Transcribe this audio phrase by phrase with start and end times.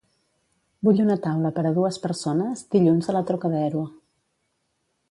[0.87, 3.89] Vull una taula per a dues persones dilluns a La Trocadero.